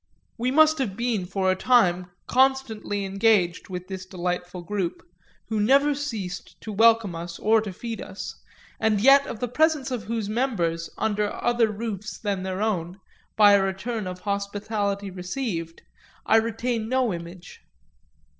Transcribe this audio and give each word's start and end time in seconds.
We 0.35 0.49
must 0.49 0.79
have 0.79 0.97
been 0.97 1.27
for 1.27 1.51
a 1.51 1.55
time 1.55 2.07
constantly 2.25 3.05
engaged 3.05 3.69
with 3.69 3.87
this 3.87 4.03
delightful 4.03 4.63
group, 4.63 5.03
who 5.49 5.59
never 5.59 5.93
ceased 5.93 6.59
to 6.61 6.71
welcome 6.73 7.13
us 7.13 7.37
or 7.37 7.61
to 7.61 7.71
feed 7.71 8.01
us, 8.01 8.33
and 8.79 8.99
yet 8.99 9.27
of 9.27 9.39
the 9.39 9.47
presence 9.47 9.91
of 9.91 10.05
whose 10.05 10.27
members 10.27 10.89
under 10.97 11.31
other 11.43 11.69
roofs 11.71 12.17
than 12.17 12.41
their 12.41 12.63
own, 12.63 12.99
by 13.37 13.53
a 13.53 13.61
return 13.61 14.07
of 14.07 14.21
hospitality 14.21 15.11
received, 15.11 15.83
I 16.25 16.37
retain 16.37 16.89
no 16.89 17.13
image. 17.13 17.61